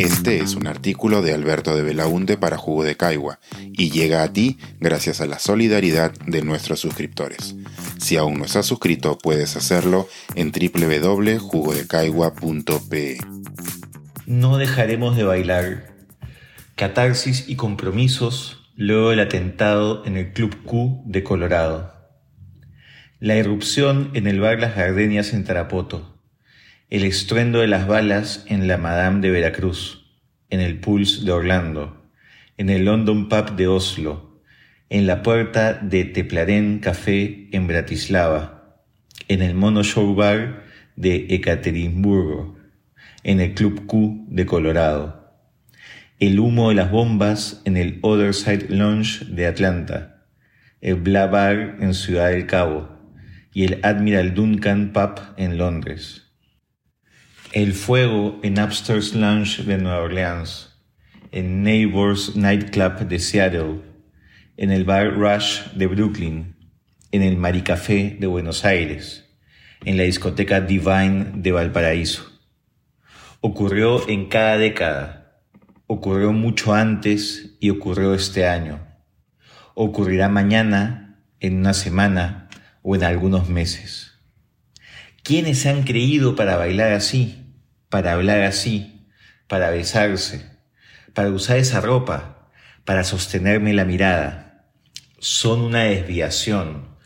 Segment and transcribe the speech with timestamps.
[0.00, 4.32] Este es un artículo de Alberto de Belaunte para Jugo de Caigua y llega a
[4.32, 7.54] ti gracias a la solidaridad de nuestros suscriptores.
[7.98, 13.18] Si aún no estás suscrito, puedes hacerlo en www.jugodecaigua.pe.
[14.24, 15.92] No dejaremos de bailar.
[16.76, 21.92] Catarsis y compromisos luego del atentado en el Club Q de Colorado.
[23.18, 26.19] La irrupción en el bar Las Gardenias en Tarapoto
[26.90, 30.10] el estruendo de las balas en la Madame de Veracruz,
[30.50, 32.04] en el Pulse de Orlando,
[32.56, 34.42] en el London Pub de Oslo,
[34.88, 38.80] en la puerta de Teplarén Café en Bratislava,
[39.28, 40.64] en el Mono Show Bar
[40.96, 42.58] de Ekaterimburgo,
[43.22, 45.32] en el Club Q de Colorado,
[46.18, 50.24] el humo de las bombas en el Other Side Lounge de Atlanta,
[50.80, 52.88] el Bla Bar en Ciudad del Cabo
[53.54, 56.29] y el Admiral Duncan Pub en Londres
[57.52, 60.72] el fuego en Upstairs Lounge de Nueva Orleans,
[61.32, 63.80] en Neighbors Nightclub de Seattle,
[64.56, 66.54] en el Bar Rush de Brooklyn,
[67.10, 69.28] en el Maricafé de Buenos Aires,
[69.84, 72.22] en la discoteca Divine de Valparaíso.
[73.40, 75.42] Ocurrió en cada década,
[75.88, 78.86] ocurrió mucho antes y ocurrió este año.
[79.74, 82.48] Ocurrirá mañana, en una semana
[82.82, 84.12] o en algunos meses.
[85.24, 87.39] ¿Quiénes han creído para bailar así?
[87.90, 89.06] Para hablar así,
[89.48, 90.46] para besarse,
[91.12, 92.48] para usar esa ropa,
[92.84, 94.64] para sostenerme la mirada.
[95.18, 96.96] Son una desviación,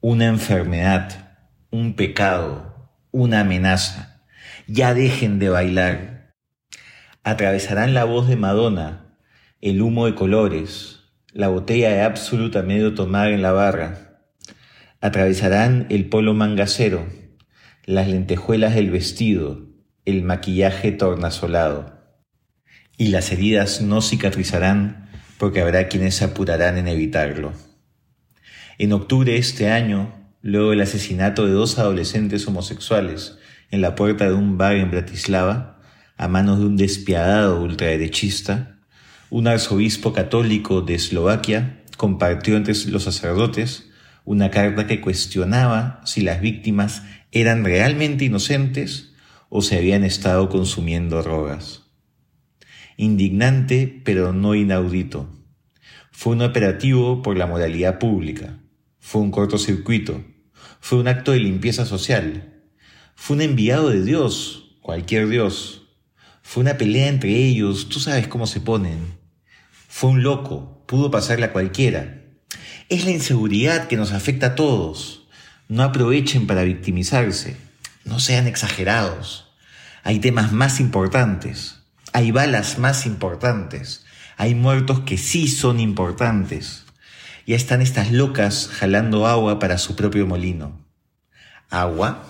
[0.00, 1.36] una enfermedad,
[1.70, 4.24] un pecado, una amenaza.
[4.66, 6.34] Ya dejen de bailar.
[7.22, 9.16] Atravesarán la voz de Madonna,
[9.60, 14.18] el humo de colores, la botella de absoluta medio tomar en la barra.
[15.00, 17.06] Atravesarán el polo mangacero,
[17.84, 19.71] las lentejuelas del vestido,
[20.04, 22.00] el maquillaje tornasolado.
[22.96, 27.52] Y las heridas no cicatrizarán porque habrá quienes se apurarán en evitarlo.
[28.78, 33.38] En octubre de este año, luego del asesinato de dos adolescentes homosexuales
[33.70, 35.80] en la puerta de un bar en Bratislava,
[36.16, 38.78] a manos de un despiadado ultraderechista,
[39.30, 43.88] un arzobispo católico de Eslovaquia compartió entre los sacerdotes
[44.24, 49.11] una carta que cuestionaba si las víctimas eran realmente inocentes
[49.54, 51.82] o se habían estado consumiendo drogas.
[52.96, 55.28] Indignante, pero no inaudito.
[56.10, 58.58] Fue un operativo por la moralidad pública.
[58.98, 60.24] Fue un cortocircuito.
[60.80, 62.62] Fue un acto de limpieza social.
[63.14, 65.82] Fue un enviado de Dios, cualquier Dios.
[66.40, 69.18] Fue una pelea entre ellos, tú sabes cómo se ponen.
[69.86, 72.24] Fue un loco, pudo pasarle a cualquiera.
[72.88, 75.28] Es la inseguridad que nos afecta a todos.
[75.68, 77.71] No aprovechen para victimizarse.
[78.04, 79.52] No sean exagerados.
[80.02, 81.78] Hay temas más importantes.
[82.12, 84.04] Hay balas más importantes.
[84.36, 86.84] Hay muertos que sí son importantes.
[87.46, 90.84] Ya están estas locas jalando agua para su propio molino.
[91.70, 92.26] ¿Agua?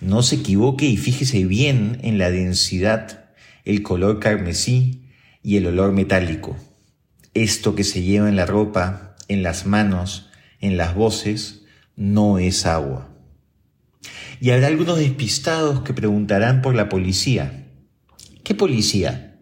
[0.00, 3.30] No se equivoque y fíjese bien en la densidad,
[3.64, 5.08] el color carmesí
[5.42, 6.56] y el olor metálico.
[7.34, 10.28] Esto que se lleva en la ropa, en las manos,
[10.60, 11.62] en las voces,
[11.96, 13.15] no es agua
[14.40, 17.66] y habrá algunos despistados que preguntarán por la policía.
[18.44, 19.38] ¿Qué policía?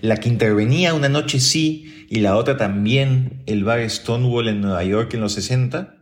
[0.00, 4.82] ¿La que intervenía una noche sí y la otra también el bar Stonewall en Nueva
[4.84, 5.96] York en los 60?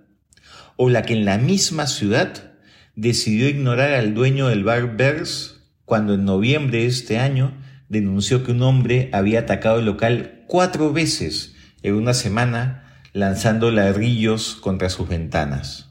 [0.77, 2.54] ¿O la que en la misma ciudad
[2.94, 7.56] decidió ignorar al dueño del bar Bears cuando en noviembre de este año
[7.88, 14.56] denunció que un hombre había atacado el local cuatro veces en una semana lanzando ladrillos
[14.56, 15.88] contra sus ventanas?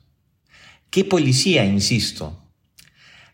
[0.90, 2.42] ¿Qué policía, insisto?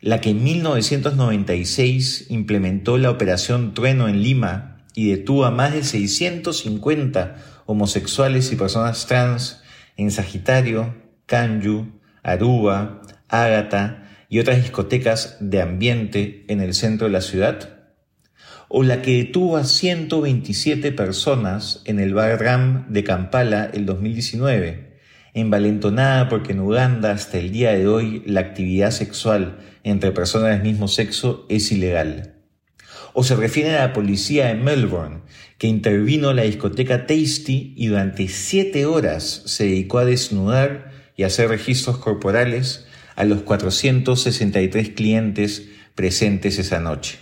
[0.02, 5.84] La que en 1996 implementó la Operación Trueno en Lima y detuvo a más de
[5.84, 7.36] 650
[7.68, 9.62] homosexuales y personas trans
[9.98, 10.96] en Sagitario,
[11.28, 17.82] Canyu, Aruba, Ágata y otras discotecas de ambiente en el centro de la ciudad?
[18.68, 24.93] ¿O la que detuvo a 127 personas en el bar Ram de Kampala el 2019?
[25.34, 30.64] Envalentonada porque en Uganda hasta el día de hoy la actividad sexual entre personas del
[30.64, 32.36] mismo sexo es ilegal.
[33.14, 35.22] O se refiere a la policía de Melbourne,
[35.58, 41.24] que intervino en la discoteca Tasty y durante siete horas se dedicó a desnudar y
[41.24, 42.86] hacer registros corporales
[43.16, 47.20] a los 463 clientes presentes esa noche.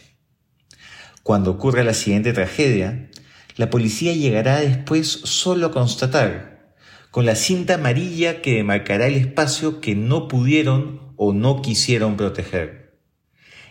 [1.23, 3.09] Cuando ocurra la siguiente tragedia,
[3.57, 6.50] la policía llegará después solo a constatar
[7.11, 12.99] con la cinta amarilla que demarcará el espacio que no pudieron o no quisieron proteger.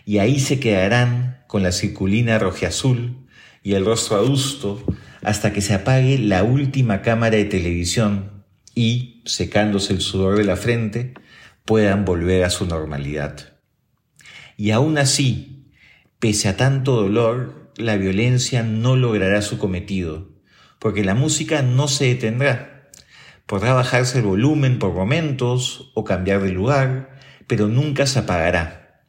[0.05, 3.27] y ahí se quedarán con la circulina rojiazul
[3.63, 4.83] y el rostro adusto
[5.21, 8.43] hasta que se apague la última cámara de televisión
[8.73, 11.13] y, secándose el sudor de la frente,
[11.65, 13.53] puedan volver a su normalidad.
[14.57, 15.71] Y aún así,
[16.19, 20.29] pese a tanto dolor, la violencia no logrará su cometido,
[20.79, 22.80] porque la música no se detendrá.
[23.51, 27.17] Podrá bajarse el volumen por momentos o cambiar de lugar,
[27.47, 29.03] pero nunca se apagará.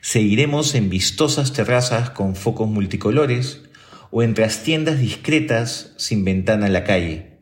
[0.00, 3.62] Seguiremos en vistosas terrazas con focos multicolores
[4.10, 7.38] o en trastiendas discretas sin ventana a la calle,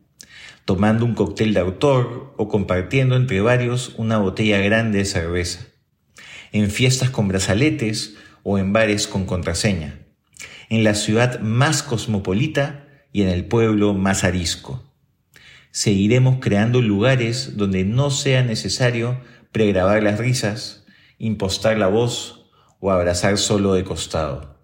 [0.66, 5.68] tomando un cóctel de autor o compartiendo entre varios una botella grande de cerveza,
[6.52, 10.00] en fiestas con brazaletes o en bares con contraseña,
[10.68, 14.91] en la ciudad más cosmopolita y en el pueblo más arisco.
[15.72, 19.22] Seguiremos creando lugares donde no sea necesario
[19.52, 20.84] pregrabar las risas,
[21.16, 24.58] impostar la voz o abrazar solo de costado,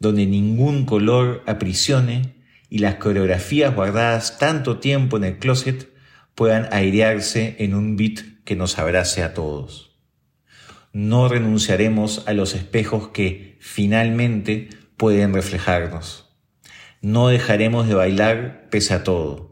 [0.00, 5.92] donde ningún color aprisione y las coreografías guardadas tanto tiempo en el closet
[6.34, 9.98] puedan airearse en un beat que nos abrace a todos.
[10.94, 16.34] No renunciaremos a los espejos que finalmente pueden reflejarnos.
[17.02, 19.51] No dejaremos de bailar pese a todo.